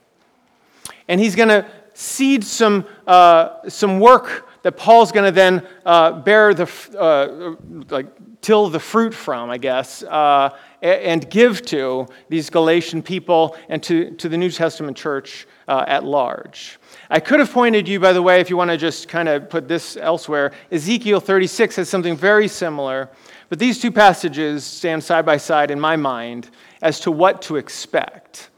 [1.09, 6.12] And he's going to seed some, uh, some work that Paul's going to then uh,
[6.12, 7.55] bear the, uh,
[7.90, 8.07] like,
[8.40, 14.12] till the fruit from, I guess, uh, and give to these Galatian people and to,
[14.12, 16.79] to the New Testament church uh, at large.
[17.11, 19.51] I could have pointed you, by the way, if you want to just kind of
[19.51, 23.11] put this elsewhere, Ezekiel 36 has something very similar,
[23.49, 26.51] but these two passages stand side by side in my mind
[26.83, 28.51] as to what to expect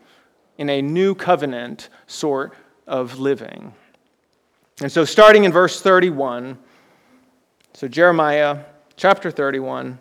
[0.58, 2.54] in a new covenant sort
[2.86, 3.72] of living.
[4.82, 6.58] And so, starting in verse 31,
[7.74, 8.64] so Jeremiah
[8.96, 9.98] chapter 31,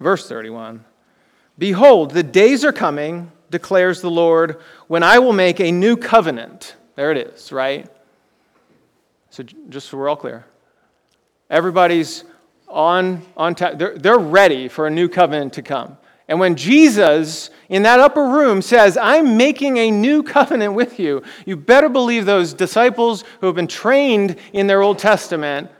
[0.00, 0.84] verse 31
[1.56, 6.74] Behold, the days are coming, declares the Lord, when I will make a new covenant.
[6.96, 7.88] There it is, right?
[9.30, 10.44] So, just so we're all clear,
[11.48, 12.24] everybody's
[12.66, 15.96] on, on ta- they're, they're ready for a new covenant to come.
[16.30, 21.24] And when Jesus in that upper room says, I'm making a new covenant with you,
[21.44, 25.72] you better believe those disciples who have been trained in their Old Testament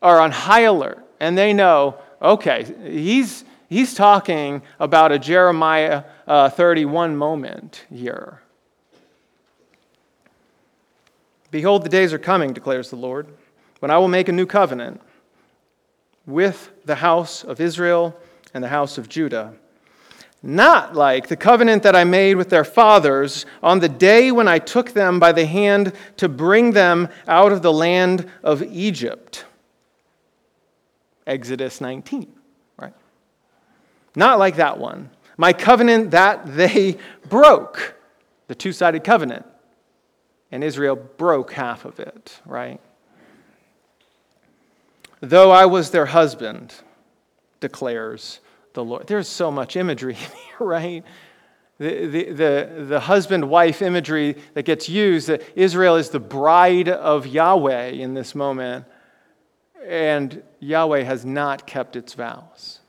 [0.00, 1.04] are on high alert.
[1.18, 8.40] And they know, okay, he's, he's talking about a Jeremiah uh, 31 moment here.
[11.50, 13.26] Behold, the days are coming, declares the Lord,
[13.80, 15.00] when I will make a new covenant
[16.26, 18.16] with the house of Israel
[18.54, 19.54] and the house of Judah
[20.46, 24.60] not like the covenant that I made with their fathers on the day when I
[24.60, 29.44] took them by the hand to bring them out of the land of Egypt.
[31.26, 32.32] Exodus 19,
[32.78, 32.94] right?
[34.14, 35.10] Not like that one.
[35.36, 36.96] My covenant that they
[37.28, 37.96] broke,
[38.46, 39.44] the two sided covenant.
[40.52, 42.80] And Israel broke half of it, right?
[45.18, 46.72] Though I was their husband,
[47.58, 48.38] declares
[48.76, 49.08] the Lord.
[49.08, 51.04] There's so much imagery here, right?
[51.78, 56.88] The, the, the, the husband wife imagery that gets used that Israel is the bride
[56.88, 58.86] of Yahweh in this moment,
[59.84, 62.80] and Yahweh has not kept its vows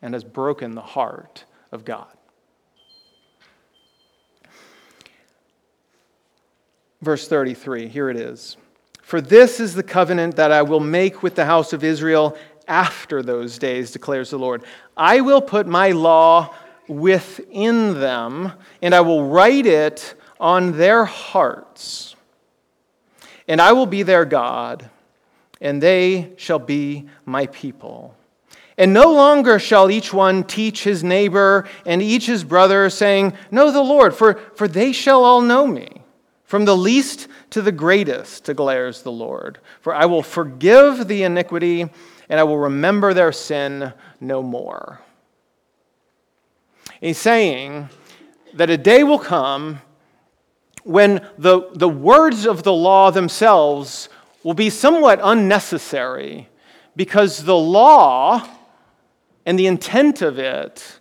[0.00, 2.06] and has broken the heart of God.
[7.00, 8.56] Verse 33, here it is.
[9.02, 12.36] For this is the covenant that I will make with the house of Israel
[12.72, 14.64] after those days, declares the Lord.
[14.96, 16.54] I will put my law
[16.88, 22.16] within them, and I will write it on their hearts.
[23.46, 24.88] And I will be their God,
[25.60, 28.16] and they shall be my people.
[28.78, 33.70] And no longer shall each one teach his neighbor and each his brother, saying, Know
[33.70, 36.00] the Lord, for, for they shall all know me,
[36.44, 39.58] from the least to the greatest, declares the Lord.
[39.82, 41.90] For I will forgive the iniquity
[42.32, 45.02] and I will remember their sin no more.
[46.98, 47.90] He's saying
[48.54, 49.82] that a day will come
[50.82, 54.08] when the, the words of the law themselves
[54.42, 56.48] will be somewhat unnecessary
[56.96, 58.48] because the law
[59.44, 61.00] and the intent of it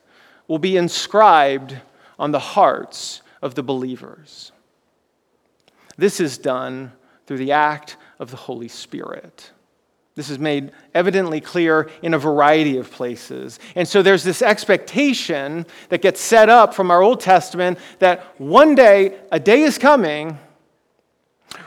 [0.50, 1.78] will be inscribed
[2.20, 4.52] on the hearts of the believers.
[5.96, 6.92] This is done
[7.26, 9.52] through the act of the Holy Spirit.
[10.22, 13.60] This is made evidently clear in a variety of places.
[13.74, 18.76] And so there's this expectation that gets set up from our Old Testament that one
[18.76, 20.38] day, a day is coming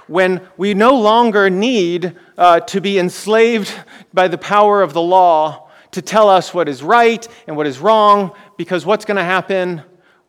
[0.07, 3.75] when we no longer need uh, to be enslaved
[4.13, 7.81] by the power of the law to tell us what is right and what is
[7.81, 9.83] wrong, because what's going to happen?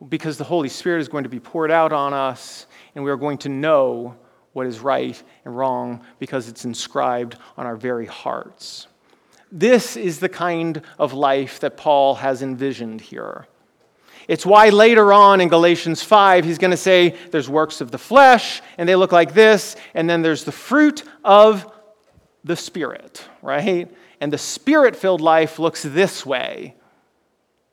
[0.09, 2.65] Because the Holy Spirit is going to be poured out on us,
[2.95, 4.15] and we are going to know
[4.55, 8.87] what is right and wrong because it's inscribed on our very hearts.
[9.51, 13.47] This is the kind of life that Paul has envisioned here.
[14.29, 17.97] It's why later on in Galatians 5, he's going to say there's works of the
[17.97, 21.69] flesh, and they look like this, and then there's the fruit of
[22.45, 23.93] the Spirit, right?
[24.21, 26.75] And the Spirit filled life looks this way.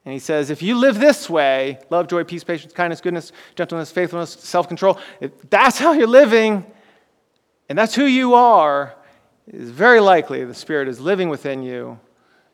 [0.05, 3.91] And he says, if you live this way love, joy, peace, patience, kindness, goodness, gentleness,
[3.91, 6.67] faithfulness, self control if that's how you're living,
[7.69, 8.95] and that's who you are,
[9.47, 11.99] it is very likely the Spirit is living within you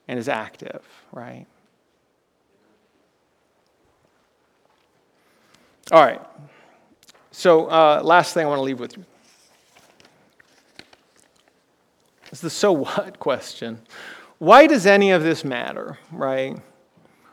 [0.07, 0.82] and is active,
[1.12, 1.46] right?
[5.90, 6.20] All right.
[7.30, 9.05] So, uh, last thing I want to leave with you
[12.30, 13.80] is the so what question.
[14.38, 16.59] Why does any of this matter, right?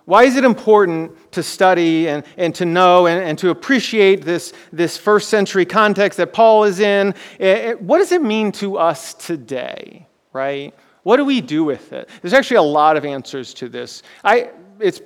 [0.05, 4.53] Why is it important to study and, and to know and, and to appreciate this,
[4.71, 7.09] this first century context that Paul is in?
[7.09, 10.73] It, eh, it, eh, what does it mean to us today, right?
[11.01, 12.07] What do we do with it?
[12.21, 14.03] There's actually a lot of answers to this.
[14.23, 15.01] I, it's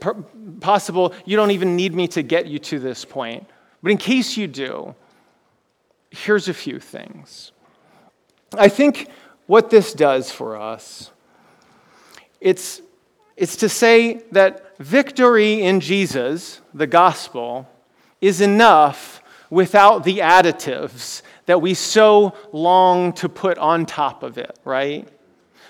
[0.60, 3.47] possible you don't even need me to get you to this point.
[3.82, 4.95] But in case you do,
[6.10, 7.54] here's a few things.
[8.58, 9.10] I think
[9.47, 11.12] what this does for us,
[12.41, 12.82] it's
[13.40, 17.70] it's to say that victory in Jesus, the gospel,
[18.20, 24.60] is enough without the additives that we so long to put on top of it,
[24.66, 25.08] right?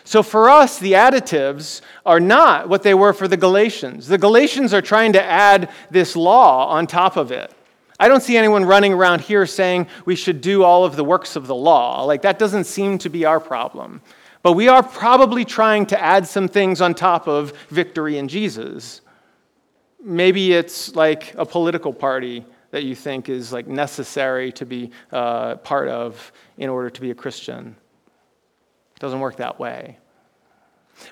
[0.03, 4.07] So for us, the additives are not what they were for the Galatians.
[4.07, 7.53] The Galatians are trying to add this law on top of it.
[7.99, 11.36] I don't see anyone running around here saying we should do all of the works
[11.36, 12.03] of the law.
[12.03, 14.01] Like, that doesn't seem to be our problem.
[14.41, 19.01] But we are probably trying to add some things on top of victory in Jesus.
[20.01, 25.55] Maybe it's like a political party that you think is like necessary to be uh,
[25.57, 27.75] part of in order to be a Christian.
[28.95, 29.97] It doesn't work that way.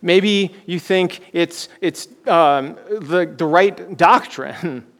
[0.02, 4.86] Maybe you think it's, it's um, the, the right doctrine.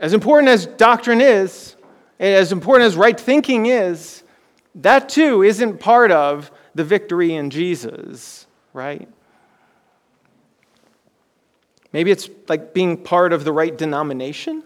[0.00, 1.74] As important as doctrine is,
[2.20, 4.22] as important as right thinking is,
[4.76, 9.08] that too isn't part of the victory in Jesus, right?
[11.92, 14.62] Maybe it's like being part of the right denomination.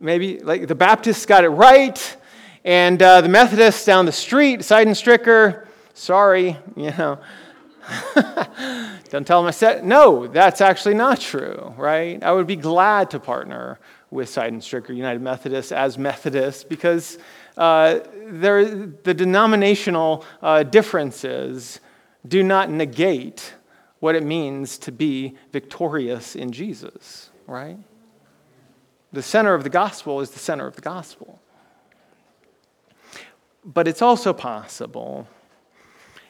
[0.00, 2.16] Maybe like the Baptists got it right,
[2.64, 7.18] and uh, the Methodists down the street, Seidenstricker, sorry, you know.
[9.10, 12.22] Don't tell them I said, no, that's actually not true, right?
[12.22, 13.78] I would be glad to partner
[14.10, 17.18] with Seidenstricker United Methodists as Methodists because
[17.56, 21.80] uh, there, the denominational uh, differences
[22.26, 23.54] do not negate
[24.00, 27.78] what it means to be victorious in Jesus, right?
[29.12, 31.40] The center of the gospel is the center of the gospel.
[33.64, 35.26] But it's also possible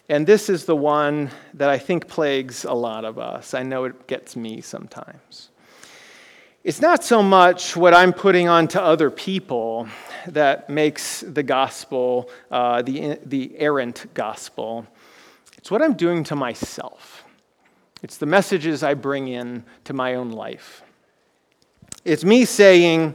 [0.09, 3.53] and this is the one that I think plagues a lot of us.
[3.53, 5.51] I know it gets me sometimes.
[6.69, 9.89] It's not so much what I'm putting on to other people
[10.27, 14.87] that makes the gospel uh, the, the errant gospel.
[15.57, 17.25] It's what I'm doing to myself.
[18.03, 20.83] It's the messages I bring in to my own life.
[22.05, 23.15] It's me saying,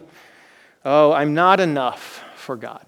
[0.83, 2.83] Oh, I'm not enough for God.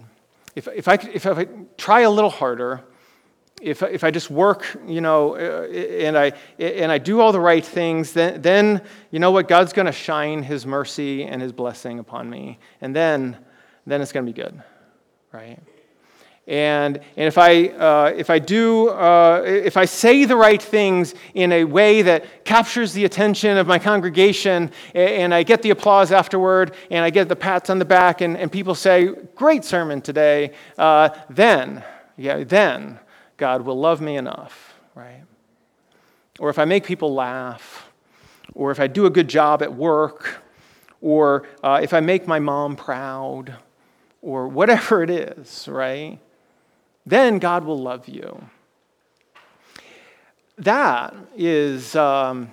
[0.55, 1.47] If, if, I, if I
[1.77, 2.83] try a little harder,
[3.61, 7.39] if, if I just work, you know, uh, and I, and I do all the
[7.39, 8.81] right things, then, then
[9.11, 9.47] you know what?
[9.47, 12.59] God's going to shine his mercy and his blessing upon me.
[12.81, 13.37] And then,
[13.85, 14.61] then it's going to be good,
[15.31, 15.59] right?
[16.47, 21.15] And, and if, I, uh, if I do, uh, if I say the right things
[21.33, 26.11] in a way that captures the attention of my congregation, and I get the applause
[26.11, 30.01] afterward, and I get the pats on the back, and, and people say, Great sermon
[30.01, 31.83] today, uh, then,
[32.15, 32.99] yeah, then
[33.37, 35.23] God will love me enough, right?
[36.39, 37.89] Or if I make people laugh,
[38.53, 40.41] or if I do a good job at work,
[41.01, 43.55] or uh, if I make my mom proud,
[44.21, 46.19] or whatever it is, right?
[47.05, 48.49] Then God will love you.
[50.57, 52.51] That is, um,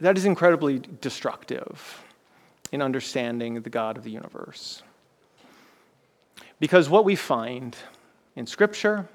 [0.00, 2.04] that is incredibly destructive
[2.72, 4.82] in understanding the God of the universe.
[6.60, 7.76] Because what we find
[8.36, 9.08] in Scripture,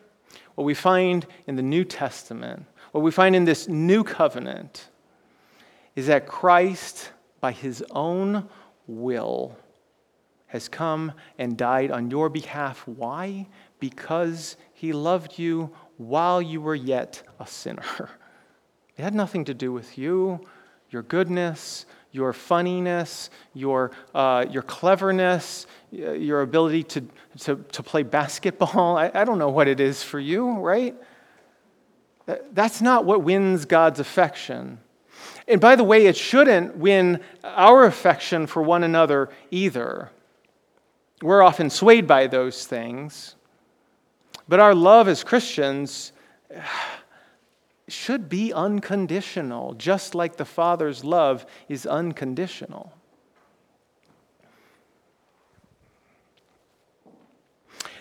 [0.56, 4.89] what we find in the New Testament, what we find in this new covenant,
[5.95, 8.47] is that Christ, by his own
[8.88, 9.58] will,
[10.47, 12.88] has come and died on your behalf.
[12.88, 13.47] Why?
[13.80, 18.10] Because he loved you while you were yet a sinner.
[18.95, 20.39] It had nothing to do with you,
[20.91, 27.05] your goodness, your funniness, your, uh, your cleverness, your ability to,
[27.39, 28.97] to, to play basketball.
[28.97, 30.95] I, I don't know what it is for you, right?
[32.53, 34.80] That's not what wins God's affection.
[35.47, 40.09] And by the way, it shouldn't win our affection for one another either.
[41.22, 43.36] We're often swayed by those things.
[44.47, 46.11] But our love as Christians
[47.93, 52.93] should be unconditional, just like the Father's love is unconditional.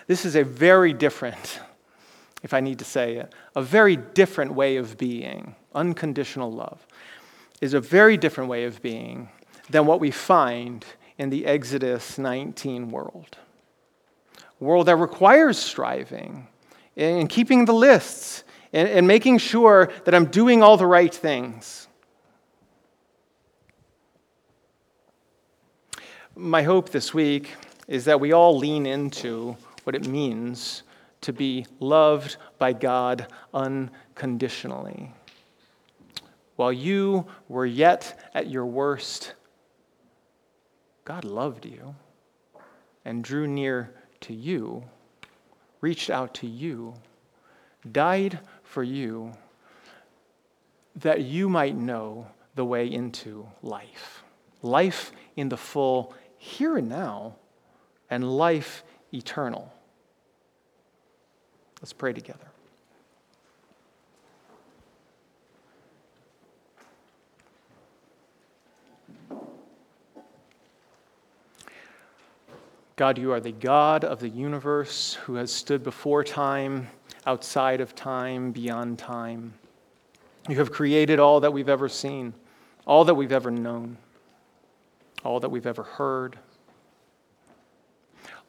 [0.07, 1.61] This is a very different,
[2.41, 5.55] if I need to say it, a very different way of being.
[5.73, 6.85] Unconditional love
[7.61, 9.29] is a very different way of being
[9.69, 10.85] than what we find
[11.17, 13.37] in the Exodus 19 world.
[14.59, 16.47] A world that requires striving
[16.97, 18.43] and keeping the lists
[18.73, 21.87] and, and making sure that I'm doing all the right things.
[26.35, 27.53] My hope this week
[27.87, 30.83] is that we all lean into what it means
[31.21, 35.13] to be loved by God unconditionally.
[36.55, 39.33] While you were yet at your worst,
[41.05, 41.95] God loved you
[43.05, 44.83] and drew near to you,
[45.81, 46.93] reached out to you,
[47.91, 48.39] died
[48.73, 49.31] for you
[50.95, 54.23] that you might know the way into life.
[54.63, 57.35] Life in the full here and now,
[58.09, 59.71] and life eternal.
[61.81, 62.47] Let's pray together.
[72.95, 76.87] God, you are the God of the universe who has stood before time
[77.25, 79.53] outside of time, beyond time.
[80.49, 82.33] You have created all that we've ever seen,
[82.85, 83.97] all that we've ever known,
[85.23, 86.37] all that we've ever heard.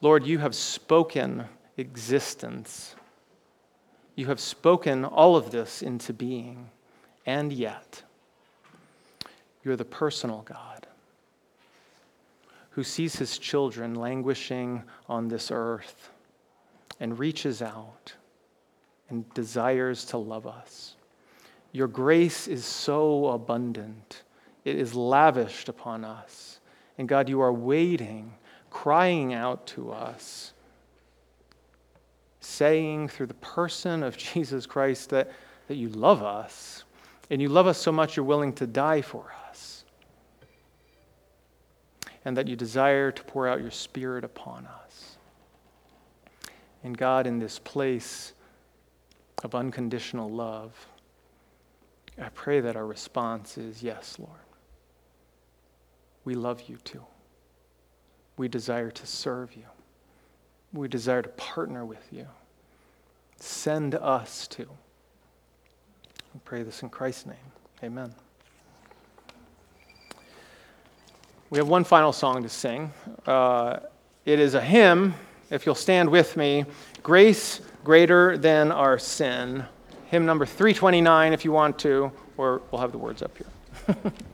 [0.01, 1.45] Lord, you have spoken
[1.77, 2.95] existence.
[4.17, 6.71] You have spoken all of this into being,
[7.27, 8.03] and yet,
[9.63, 10.87] you're the personal God
[12.71, 16.11] who sees his children languishing on this earth
[16.99, 18.15] and reaches out
[19.15, 20.97] and desires to love us.
[21.71, 24.23] Your grace is so abundant,
[24.65, 26.59] it is lavished upon us.
[26.99, 28.35] And God, you are waiting,
[28.71, 30.53] crying out to us,
[32.41, 35.31] saying through the person of Jesus Christ that,
[35.69, 36.85] that you love us,
[37.31, 39.85] and you love us so much you're willing to die for us,
[42.25, 45.17] and that you desire to pour out your Spirit upon us.
[46.83, 48.33] And God, in this place
[49.45, 50.73] of unconditional love,
[52.21, 54.31] I pray that our response is yes, Lord.
[56.25, 57.05] We love you too.
[58.37, 59.65] We desire to serve you.
[60.73, 62.27] We desire to partner with you.
[63.39, 64.63] Send us to.
[66.33, 67.37] We pray this in Christ's name.
[67.83, 68.15] Amen.
[71.51, 72.93] We have one final song to sing.
[73.27, 73.81] Uh,
[74.25, 75.15] it is a hymn,
[75.51, 76.65] if you'll stand with me
[77.03, 79.65] Grace Greater Than Our Sin.
[80.07, 84.13] Hymn number 329, if you want to, or we'll have the words up here.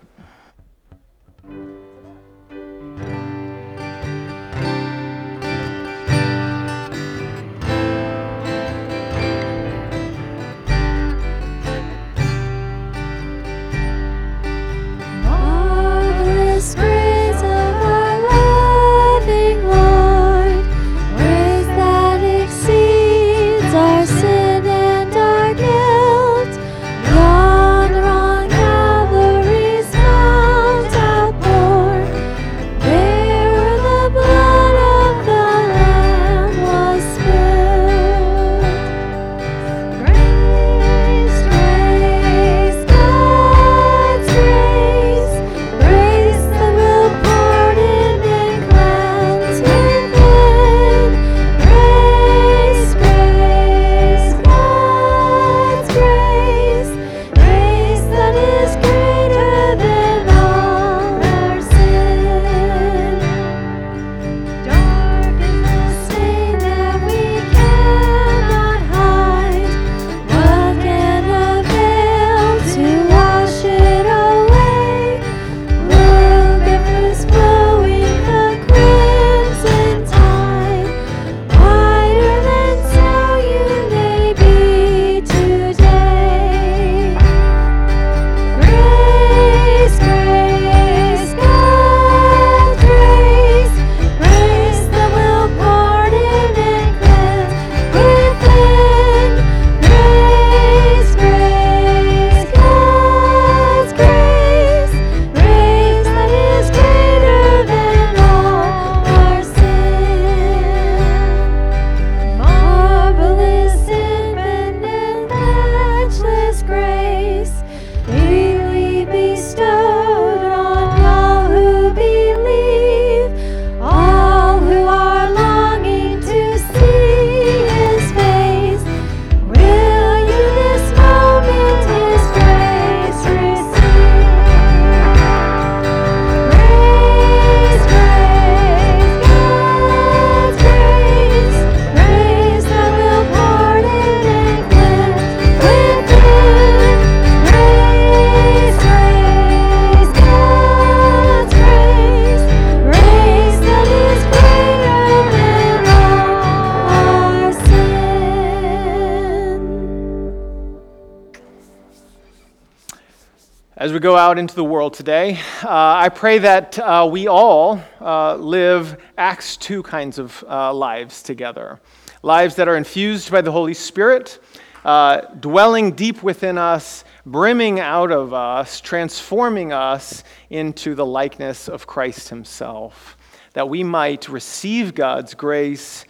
[164.31, 169.57] out into the world today, uh, I pray that uh, we all uh, live Acts
[169.57, 171.81] 2 kinds of uh, lives together.
[172.23, 174.39] Lives that are infused by the Holy Spirit,
[174.85, 181.89] uh, dwelling deep within us, brimming out of us, transforming us into the likeness of
[181.89, 183.17] Christ Himself.
[183.55, 186.05] That we might receive God's grace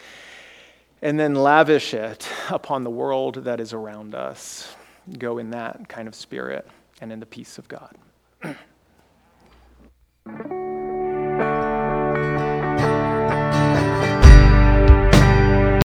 [1.00, 4.76] and then lavish it upon the world that is around us.
[5.18, 6.68] Go in that kind of spirit
[7.00, 7.96] and in the peace of God.
[8.44, 8.56] you